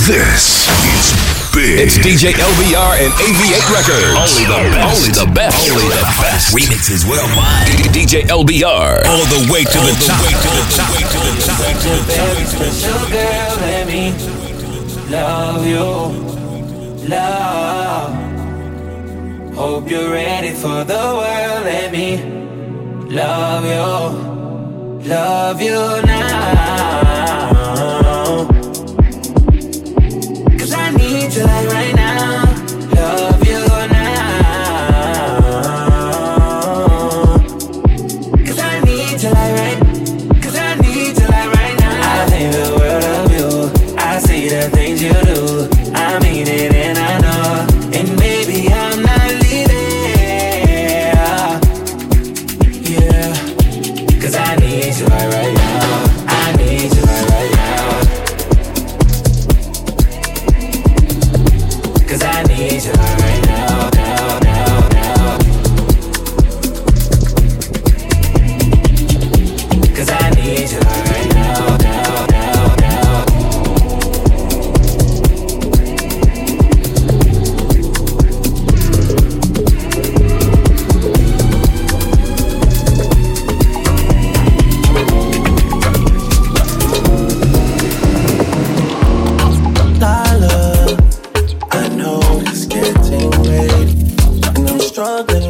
[0.00, 1.12] This is
[1.52, 1.76] big.
[1.84, 4.16] It's DJ LBR and AV8 Records.
[4.16, 4.96] Only the best.
[4.96, 5.60] Only the best.
[5.70, 6.56] Only the best.
[6.56, 7.68] Remixes worldwide.
[7.92, 9.04] DJ LBR.
[9.04, 10.24] All the way to the top.
[10.24, 10.88] Way to the top.
[10.96, 11.60] Way to the top.
[11.60, 13.12] Way to the top.
[15.10, 15.84] Love you,
[17.06, 18.16] love.
[19.54, 21.64] Hope you're ready for the world.
[21.66, 22.16] Let me
[23.10, 23.84] love you,
[25.10, 27.59] love you now.
[95.00, 95.49] struggling.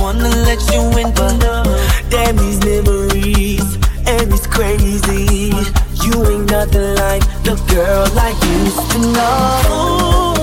[0.00, 1.38] wanna let you in, but
[2.08, 3.74] damn these memories,
[4.06, 5.52] and it's crazy.
[6.04, 8.30] You ain't nothing like the girl I
[8.64, 10.39] used to know.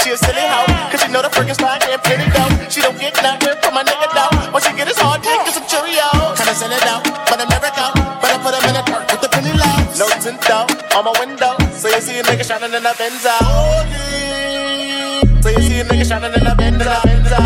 [0.00, 2.50] She a silly hoe, cause she know the freaking spot can't pin it though.
[2.70, 4.54] She don't get nothing from my nigga though.
[4.54, 6.36] All she get his hard dick and some Cheerios.
[6.36, 7.62] Kinda send it out, but a but
[8.22, 9.76] Better put him in a dirt with the penny low.
[9.98, 10.66] No tint though,
[10.96, 11.54] on my window.
[11.72, 13.34] So you see a nigga shining in a Benzo.
[15.42, 16.94] So you see a nigga shining in a Benzo.
[17.02, 17.45] Benzo.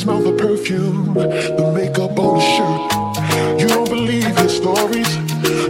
[0.00, 3.60] smell the perfume, the makeup on the shirt.
[3.60, 5.14] You don't believe his stories.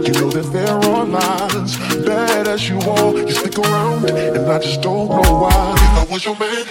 [0.07, 1.75] You know that there are lies.
[2.05, 5.73] Bad as you are, you stick around, and I just don't know why.
[5.75, 6.65] If I was your man.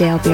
[0.00, 0.29] Dale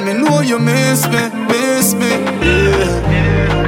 [0.00, 2.08] And me know you miss me, miss me.
[2.08, 3.60] Yeah.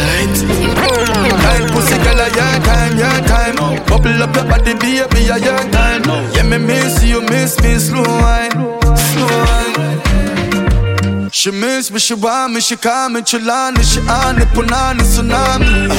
[0.00, 0.36] Alright.
[1.44, 3.56] Time pussy girl, a your time, your time.
[3.84, 6.02] Bubble up your body, baby, a your time.
[6.32, 8.50] Yeah, me miss you, miss me, slow wine,
[8.96, 9.74] slow wine.
[11.36, 15.90] שמש ושיבה משקמת שלה נשעה נפונה tsunami.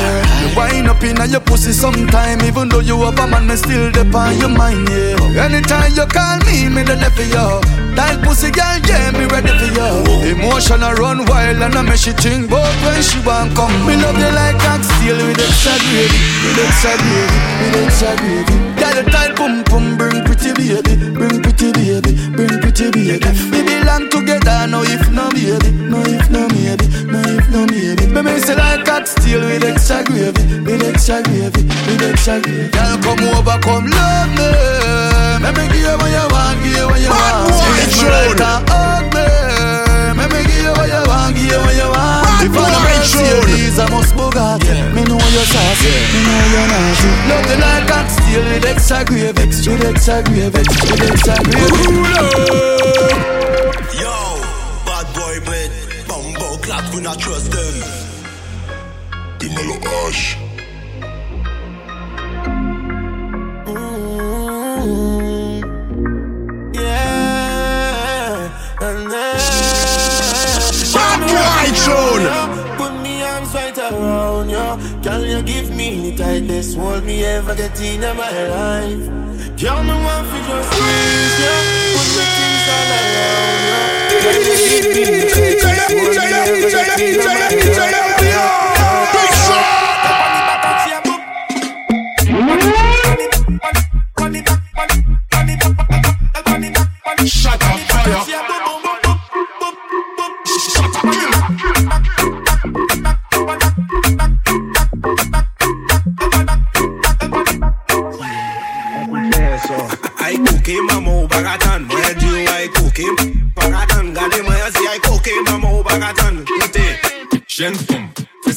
[0.42, 3.92] You wind up in your pussy sometime Even though you have a man, me still
[3.92, 5.44] dep on your mind, yeah.
[5.46, 7.50] Anytime you call me, me the for you.
[7.98, 9.92] That pussy girl, yeah, me ready for you.
[10.32, 13.96] Emotion I run wild and I make she think But when she want come, me
[14.04, 19.06] love you like oxtail With extra gravy, with extra gravy, with extra gravy Girl, you
[19.12, 23.20] tight, boom, boom, bring pretty baby Bring pretty baby, bring pretty baby.
[23.52, 27.66] We belong to together, no if no baby No if no maybe, no if no
[27.66, 32.70] maybe Me me say like oxtail with extra gravy With extra gravy, with extra gravy.
[32.70, 34.50] Girl, come over, come love me.
[35.42, 37.54] Let me give you what you want, give you what you want.
[37.54, 39.26] Squeeze me like a hug me
[40.18, 42.46] Let me give you what you want, give you what you want.
[42.46, 47.10] If I'm a Mercedes, I must Bugatti Me know you're sassy, me know you're nasty.
[47.30, 52.86] Love you like oxtail with extra gravy With extra gravy, with extra gravy.
[54.00, 54.14] Yo,
[56.66, 57.76] clap, we not trust them.
[59.40, 60.38] The mellow ash.
[66.74, 68.50] Yeah,
[68.82, 69.38] and then
[70.96, 72.26] Bad boy tune.
[72.78, 74.68] Put me arms right around you.
[75.04, 79.06] Can you give me the tightest hold me ever get in my life?
[79.62, 81.58] Girl, me want to just squeeze you.
[81.96, 83.95] Put me things all around you.
[97.28, 98.45] Shut up, fire.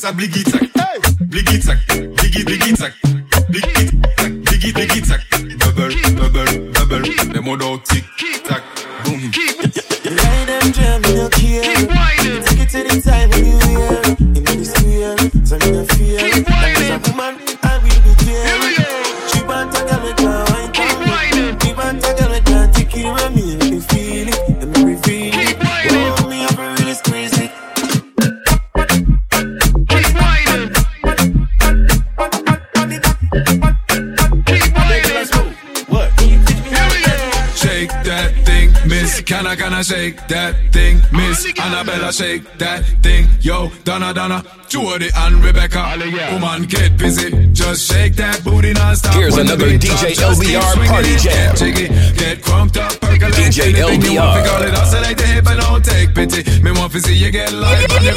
[0.09, 0.68] Sabli Guita.
[39.89, 41.47] Shake that thing, miss?
[41.59, 43.27] Annabella, shake that thing.
[43.41, 45.97] Yo, Donna, Donna, Jody and Rebecca.
[46.33, 47.31] Woman, get busy.
[47.53, 49.15] Just shake that booty non-stop.
[49.15, 51.55] Here's another DJ LBR party jam.
[51.55, 53.53] Get jiggy, get crunked up, percolate.
[53.53, 54.43] DJ Anything you want, LBR.
[54.43, 54.75] fi call it.
[54.75, 56.63] Oscillate the hip and don't take pity.
[56.63, 58.13] Me want to see you get live on the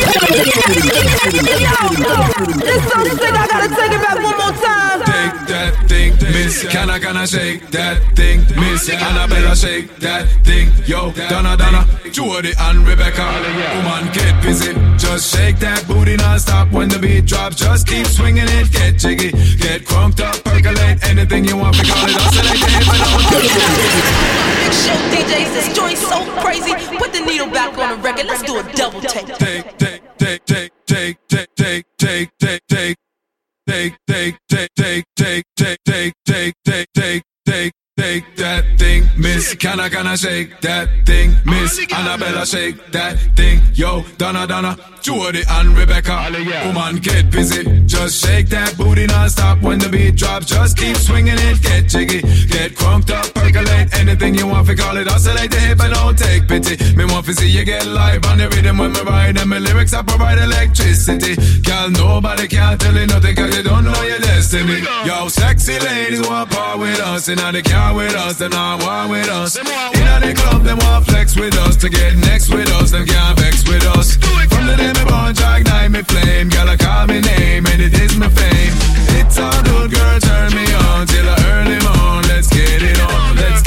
[2.61, 4.99] This song sick, I gotta take it back one more time.
[5.01, 6.63] Take that thing, miss.
[6.67, 8.89] Can I, can I shake that thing, miss?
[8.89, 10.71] Annabella, shake that thing.
[10.85, 13.23] Yo, Donna, Donna, Jody and Rebecca.
[13.23, 14.73] Woman, get busy.
[14.97, 17.55] Just shake that booty non-stop when the beat drops.
[17.57, 19.31] Just keep swinging it, get jiggy.
[19.57, 21.03] Get crunked up, percolate.
[21.09, 22.15] Anything you want, we call it.
[22.15, 23.51] Oscillate and don't take
[24.61, 26.73] Big show DJs, this joint's so crazy.
[26.97, 29.27] Put the needle back on the record, let's do a double take.
[29.37, 32.97] Take, take, take, take, take, take, take, take, take, take.
[33.67, 38.90] Take, take, take, take, take, take, take, take, take, take, take, take that thing,
[39.41, 39.55] miss.
[39.55, 41.79] Can I, can I shake that thing, miss?
[41.91, 43.61] Annabella, shake that thing.
[43.73, 46.29] Yo, Donna, Donna, Jody and Rebecca.
[46.65, 47.63] Woman, get busy.
[47.85, 50.45] Just shake that booty non-stop when the beat drops.
[50.45, 52.21] Just keep swinging it, get jiggy.
[52.47, 53.93] Get crunked up, percolate.
[53.93, 55.07] Anything you want, we call it.
[55.07, 56.75] Oscillate the hip and don't take pity.
[56.95, 59.37] Me want to see you get live on the rhythm when me ride.
[59.37, 61.35] And my lyrics, I provide electricity.
[61.61, 64.81] Girl, nobody can tell you nothing cause you don't know your destiny.
[65.05, 67.27] Yo, sexy ladies want part with us.
[67.27, 69.55] In the car with us, they not want with us.
[69.55, 71.75] In the club, them want flex with us.
[71.77, 74.17] To get next with us, them can't vex with us.
[74.51, 76.49] From the day me born, try ignite me flame.
[76.49, 78.73] Girl, I call me name and it is my fame.
[79.19, 82.23] It's all good, girl, turn me on till the early morn.
[82.27, 83.61] Let's get it on, let's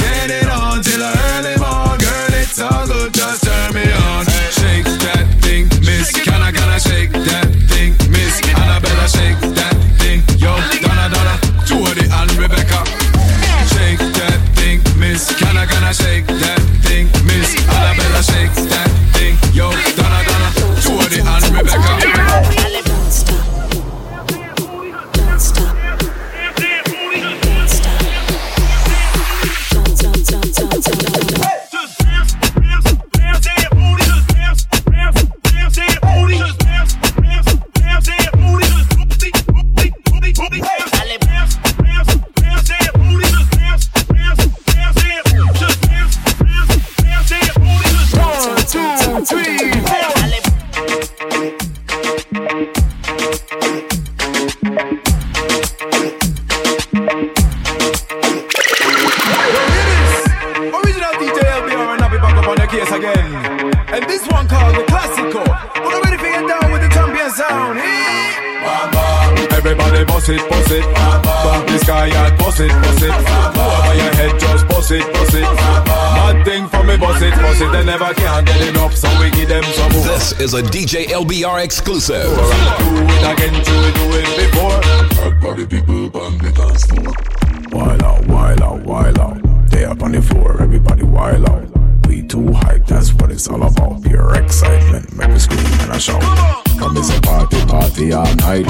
[95.95, 96.65] me scream and I shout.
[96.77, 98.65] Come is a party, party all night.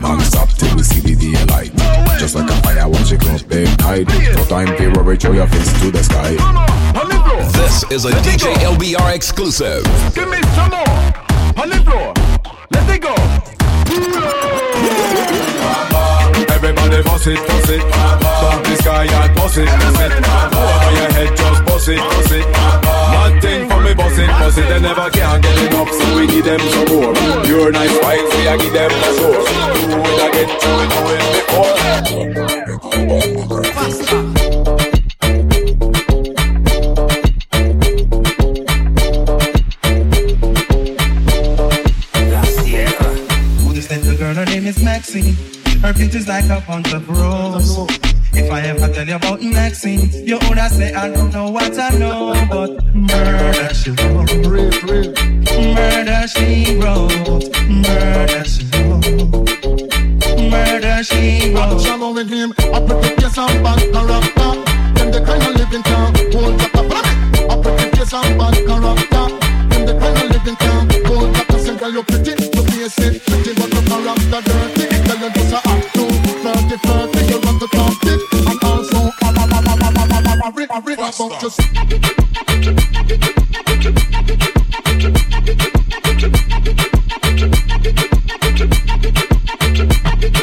[0.00, 1.72] Non-stop till we see the daylight.
[2.18, 4.08] Just like a fire, watch it go big night.
[4.34, 6.36] No time to worry, throw your face to the sky.
[7.52, 9.84] This is a DJ LBR exclusive.
[10.14, 10.94] Give me some more.
[11.62, 12.12] On the floor.
[12.70, 13.14] Let it go.
[16.54, 17.82] Everybody bust it, bust it.
[17.82, 20.12] Bump the sky and bust it, bust it.
[20.12, 22.46] Over your head, just bust it, bust it.
[22.50, 24.68] Mad for bust it, bust it.
[24.68, 27.14] They never can get enough, so we give them some more.
[27.44, 29.48] Pure nice vibes, we a give them the source.
[29.80, 31.74] Do it again, do it, do it before.
[44.16, 45.34] Girl, her name is Maxine.
[45.82, 48.13] Her picture's like a bunch of rose.
[48.36, 51.90] If I ever tell you about Maxine, you would say I don't know what I
[51.90, 54.34] know, but murder she wrote.
[55.74, 57.12] Murder she wrote.
[57.68, 59.94] Murder she wrote.
[60.50, 61.80] Murder she wrote.
[61.80, 64.50] Shallow with him, I protect your some bad character.
[64.94, 67.50] Them the kind of living town, hold up a planet.
[67.50, 69.26] I protect your some bad character.
[69.70, 71.92] Them the kind of living town, hold up a single.
[71.92, 74.73] You're pretty, your face is pretty, but your character dirty.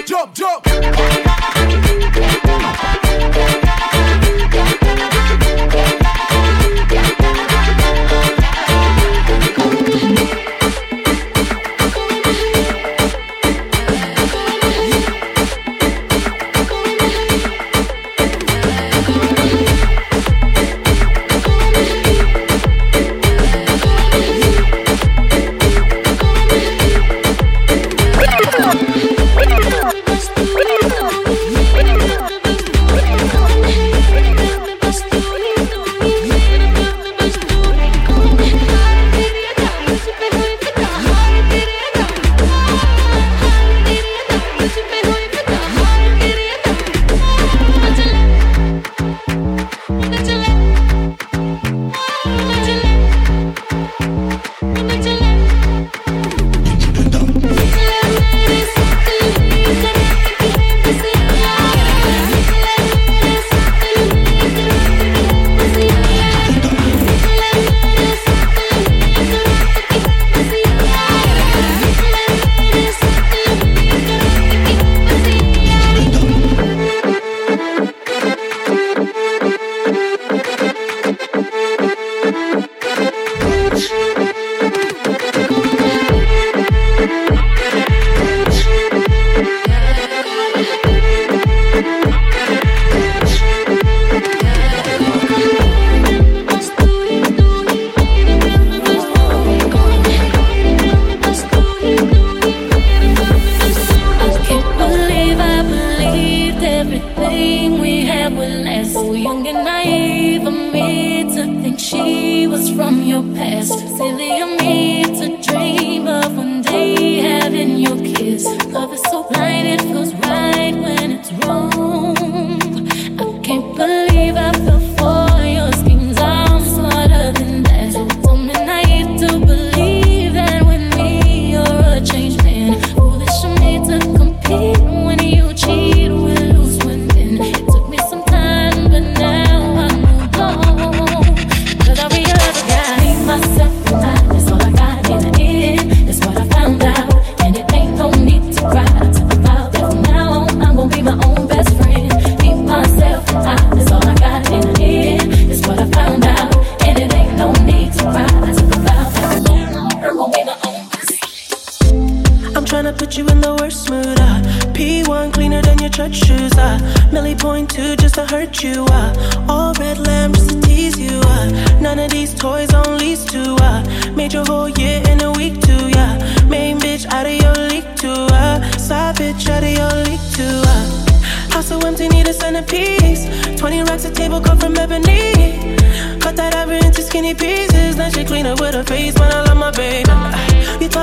[0.06, 0.71] Jump, jump.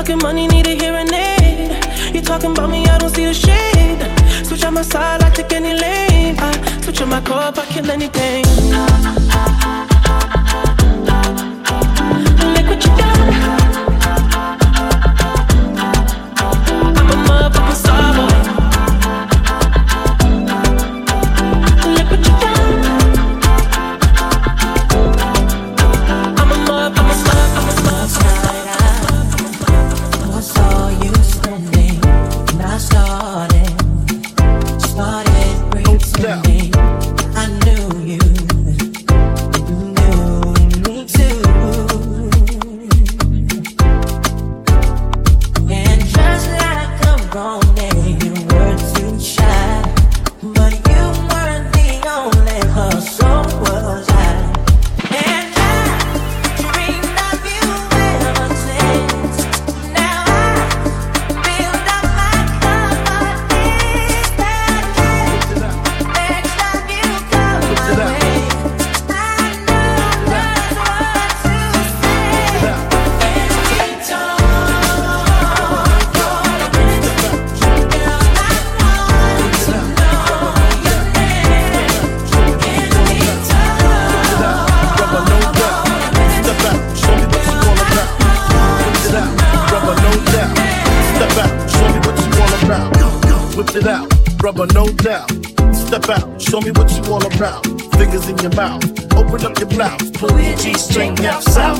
[0.09, 2.15] talking money, need a hearing aid.
[2.15, 4.01] You talking about me, I don't see the shade.
[4.45, 6.35] Switch on my side, I take any lane.
[6.39, 8.43] I switch on my core, I kill anything.
[12.25, 13.58] Look like what you got?
[94.39, 95.29] brother, no doubt.
[95.75, 97.65] Step out, show me what you all about.
[97.95, 101.77] Fingers in your mouth, open up your blouse, pull your G-string down south.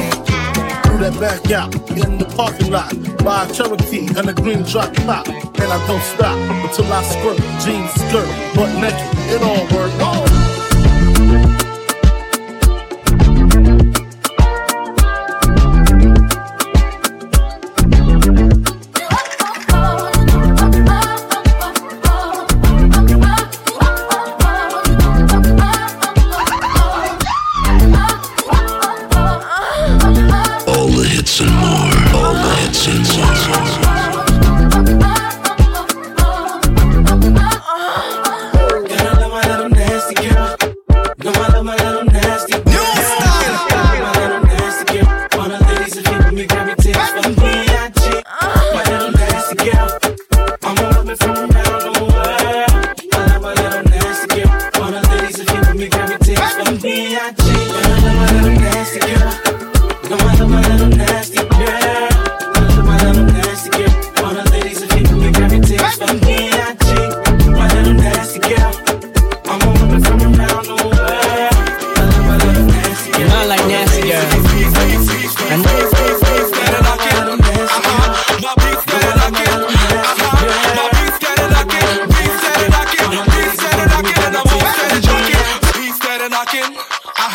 [0.83, 2.93] Do that back out in the parking lot
[3.23, 5.27] by a Cherokee and a green drop top.
[5.27, 9.09] And I don't stop until I squirt jeans, skirt, butt naked.
[9.31, 10.38] It all works.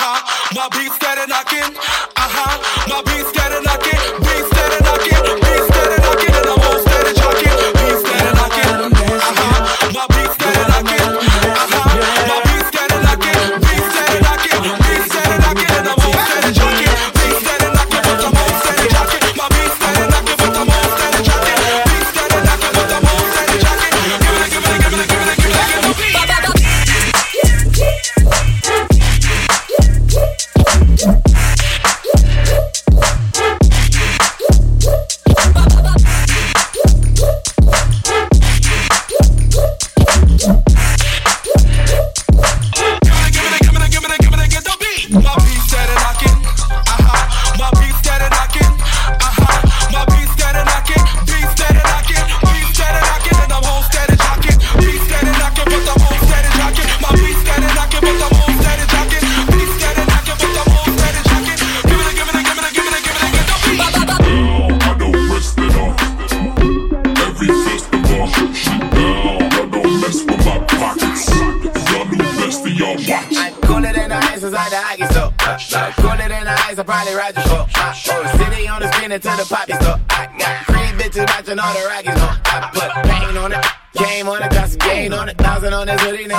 [0.05, 1.77] aha, my beats steady knocking,
[2.17, 2.55] Uh huh.
[2.89, 3.44] my beats steady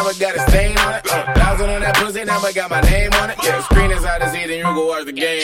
[0.06, 1.04] never got a stain on it.
[1.06, 3.38] Thousand on that pussy, never got my name on it.
[3.44, 5.42] Yeah, screen is out of seat, and you go watch the game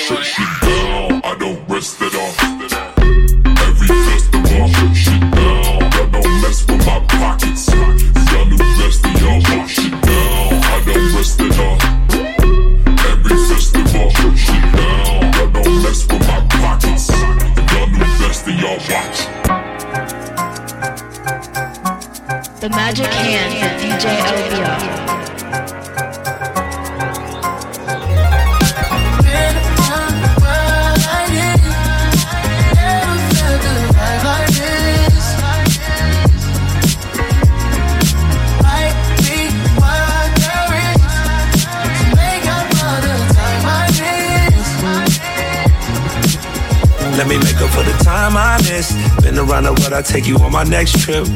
[50.63, 51.27] my next trip.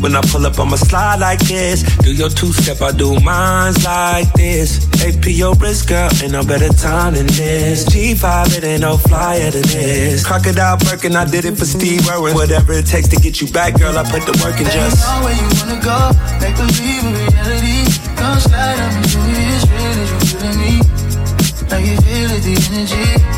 [0.00, 1.82] When I pull up, I'ma slide like this.
[1.98, 4.88] Do your two step, I do mines like this.
[5.04, 7.84] AP your wrist, girl, ain't no better time than this.
[7.86, 10.26] G5, it ain't no flyer than this.
[10.26, 12.34] Crocodile Birkin, I did it for Steve Irwin.
[12.34, 15.04] Whatever it takes to get you back, girl, I put the work in just.
[15.04, 15.98] know where you wanna go.
[16.40, 17.80] Make believe in reality.
[18.16, 20.74] Come slide on me, it's real as you feeling me.
[21.70, 23.31] Like you feel it, the energy.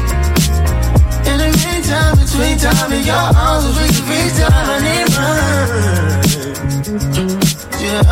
[1.84, 4.70] In meantime, between time and your arms, we can reach time.
[4.70, 6.24] I need mine.
[7.82, 8.04] You're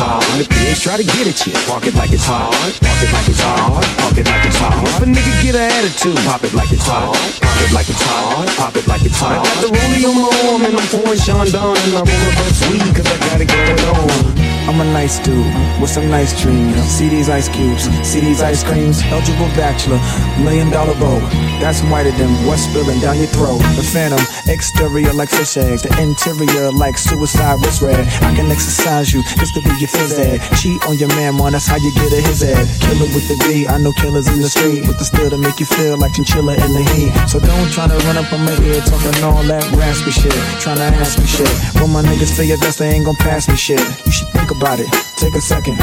[0.00, 0.24] It hot.
[0.32, 2.56] When the pigs try to get at you, park it like it's hot.
[2.80, 3.84] Park it like it's hot.
[4.00, 4.80] Park it like it's hot.
[4.80, 7.12] If a nigga get an attitude, pop it like it's hot.
[7.12, 8.48] Pop it like it's hot.
[8.56, 9.36] Pop it like it's hot.
[9.36, 12.32] I got the rollie on my arm and I'm pouring Sean Don and I roll
[12.40, 14.49] up sweet cause I got it going on.
[14.70, 15.50] I'm a nice dude
[15.82, 16.78] with some nice dreams.
[16.84, 19.02] See these ice cubes, see these ice creams.
[19.02, 19.98] Eligible bachelor,
[20.38, 21.18] million dollar bow.
[21.58, 23.58] That's whiter than what's spilling down your throat.
[23.74, 27.98] The phantom, exterior like fish eggs, the interior like suicide wrist red.
[28.22, 30.38] I can exercise you just to be your phys ed.
[30.54, 32.62] Cheat on your man, man, that's how you get a his ed.
[32.78, 35.58] Killer with the B, I know killers in the street with the still to make
[35.58, 37.10] you feel like chinchilla in the heat.
[37.26, 40.38] So don't try to run up on my ear talking all that raspy shit.
[40.62, 41.50] Trying to ask me shit.
[41.82, 43.82] When my niggas feel your best, they ain't gon' pass me shit.
[44.06, 44.92] You should think about it.
[45.16, 45.78] Take a second.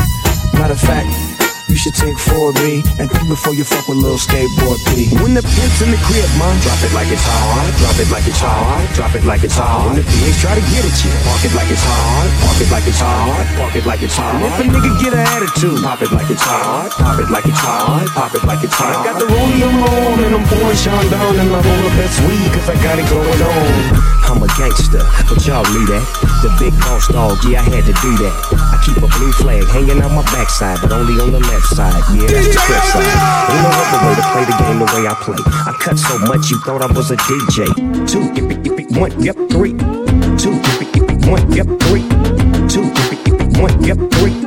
[0.53, 1.09] Matter of fact,
[1.65, 5.09] you should take 4B and think before you fuck with little skateboard P.
[5.17, 7.73] When the pimp's in the crib, mom, drop it like it's hot.
[7.81, 8.85] Drop it like it's hot.
[8.93, 9.89] Drop it like it's hot.
[9.89, 12.29] When the pigs try to get at you, park it like it's hot.
[12.45, 13.45] Park it like it's hot.
[13.57, 14.37] Park it like it's hot.
[14.45, 16.93] If a nigga get an attitude, pop it like it's hot.
[16.93, 18.05] Pop it like it's hot.
[18.13, 18.93] Pop it like it's hot.
[18.93, 22.45] I got the rollie on and I'm pouring Chandon and I roll up that sweet
[22.53, 24.17] cause I got it going on.
[24.29, 26.26] I'm a gangster, but y'all knew that.
[26.37, 28.35] The big boss dog, yeah, I had to do that.
[28.69, 31.97] I keep a blue flag hanging out my backside, but only on the left side.
[32.13, 33.09] Yeah, that's the trip side.
[33.49, 35.41] Ain't no other way to play the game the way I play.
[35.65, 37.65] I cut so much you thought I was a DJ.
[38.05, 39.73] Two, if it, if it, one, yep, three.
[40.37, 42.05] Two, if it, if it, one, yep, three.
[42.69, 44.37] Two, if it, if one, yep, three.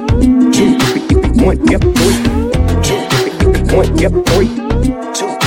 [0.54, 2.22] Two, if it, if one, yep, three.
[2.86, 4.46] Two, if it, if one, yep, three.
[5.10, 5.39] Two,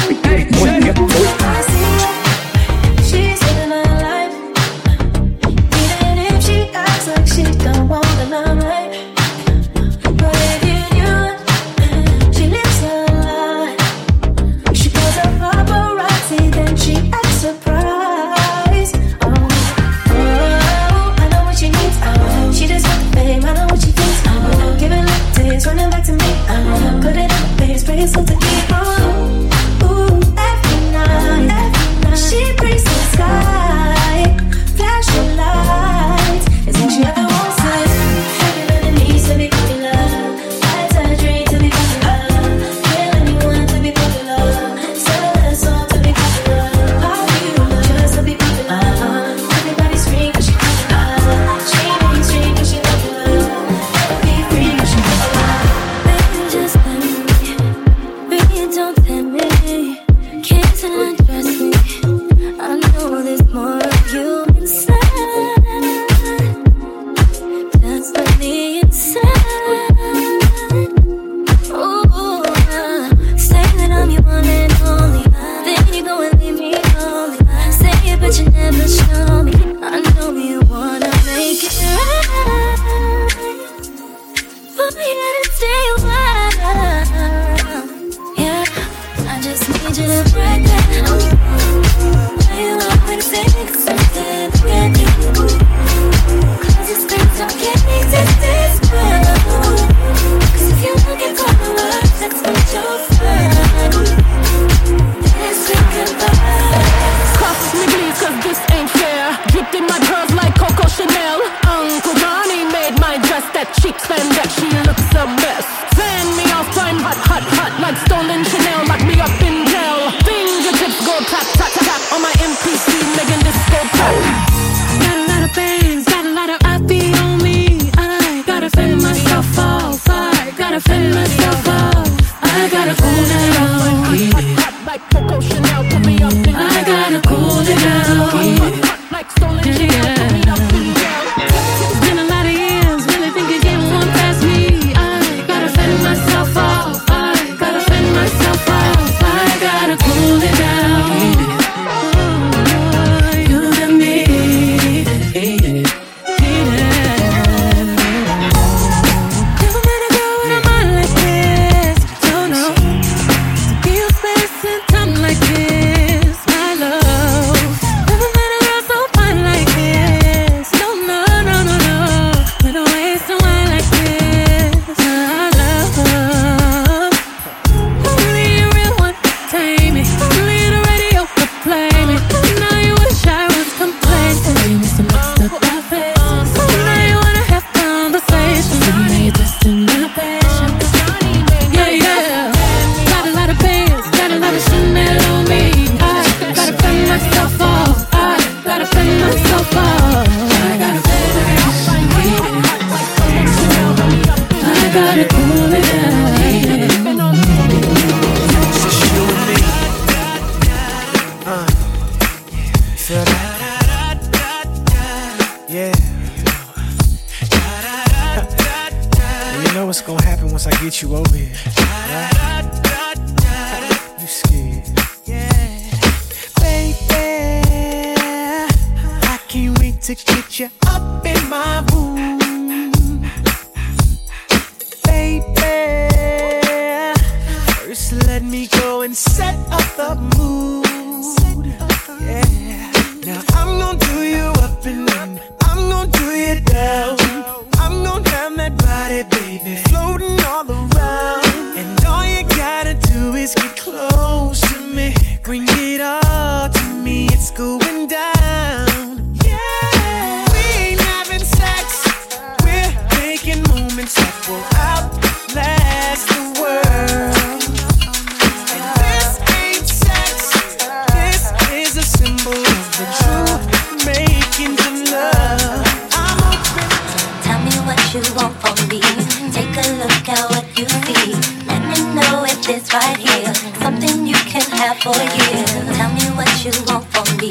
[284.83, 285.71] have for years.
[285.97, 287.49] Tell me what you want from me.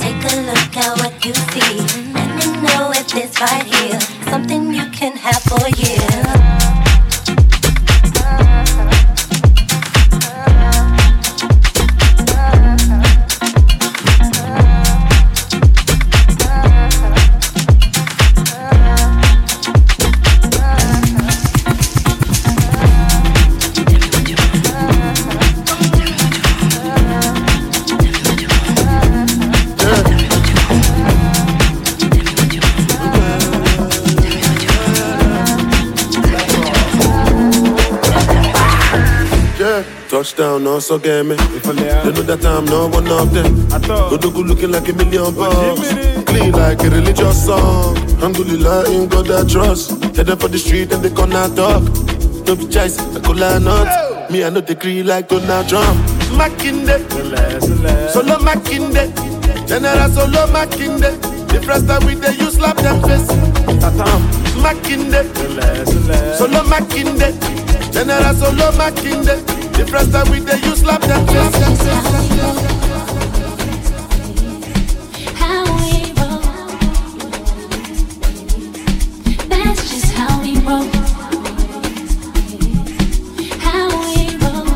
[0.00, 1.76] Take a look at what you see.
[2.16, 4.00] Let me know if this right here
[4.30, 5.89] something you can have for years.
[40.40, 41.36] Touchdown, also get me.
[41.36, 43.54] You know that I'm not one of them.
[44.08, 45.92] Godogu looking like a million bucks.
[46.24, 47.96] Clean like a religious song.
[48.16, 50.02] Alhamdulillah, in God I trust.
[50.16, 51.82] Headed for the street and they corner talk.
[52.46, 54.30] No be choice, I could line not.
[54.30, 55.98] Me, I know the creed like Donald Trump.
[56.32, 56.96] Makinde,
[58.12, 59.12] solo Makinde.
[59.68, 61.20] General solo Makinde.
[61.50, 63.26] The first time we dey you slap them face.
[63.82, 64.20] Tatam,
[64.62, 65.20] Makinde,
[66.38, 67.28] solo Makinde.
[67.92, 69.59] General solo Makinde.
[69.80, 71.24] The first we dey you slap them
[76.18, 76.42] roll.
[79.48, 80.86] That's just how we roll.
[83.58, 84.68] How we roll.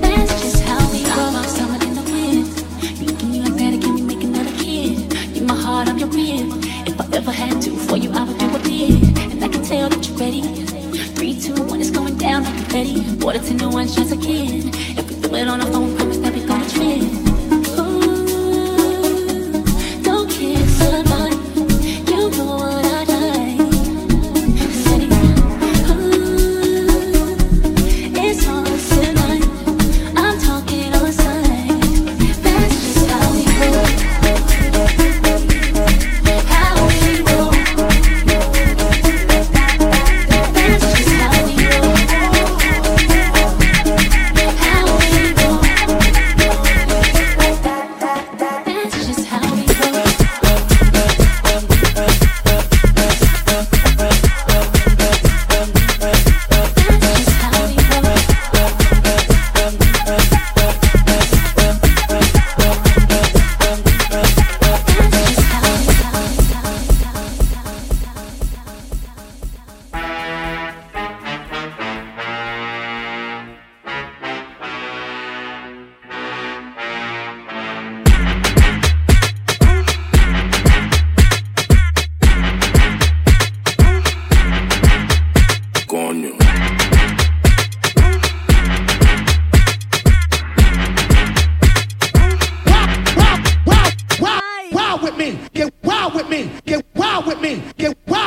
[0.00, 0.62] That's just
[12.84, 13.24] confetti.
[13.24, 14.68] Water to no one shots again.
[14.74, 15.97] If we do it on our phone,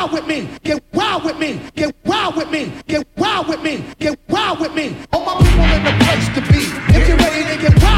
[0.02, 3.84] wild with me, get wild with me, get wild with me, get wild with me,
[4.00, 4.96] get wild with me.
[5.12, 6.98] All my people in the place to be.
[6.98, 7.91] If you're ready to get wild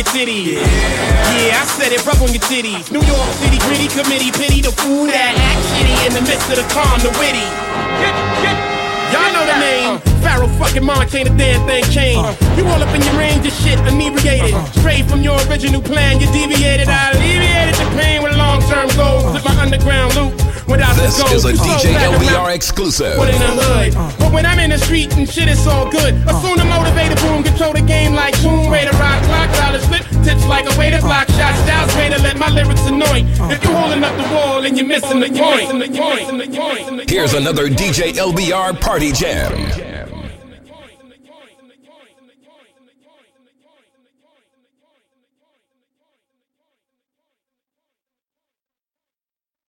[0.00, 0.56] your titties.
[0.56, 1.60] Yeah.
[1.60, 2.90] I said it, rub on your titties.
[2.90, 6.56] New York City gritty committee, pity the fool that act shitty in the midst of
[6.56, 7.44] the calm, the witty.
[9.12, 10.09] Y'all know the name.
[10.30, 12.22] Pharoahe fucking Monch ain't a damn thing changed.
[12.56, 14.54] You all up in your range of shit, inebriated.
[14.78, 16.86] Straight from your original plan, you deviated.
[16.86, 19.26] I alleviated the pain with long term goals.
[19.34, 20.32] With my underground loop.
[20.70, 21.34] Without This the gold.
[21.34, 23.16] is a So DJ LBR exclusive.
[23.16, 23.94] Put in the hood.
[24.20, 26.14] But when I'm in the street and shit, it's all good.
[26.30, 30.46] Assume the motivated boom, control the game like Tomb Raider, rock, clock, dollar slip, tips
[30.46, 33.26] like a way to block shots, styles way to let my lyrics anoint.
[33.50, 38.80] If you holding up the wall and you're missing the point, Here's another DJ LBR
[38.80, 39.89] party jam.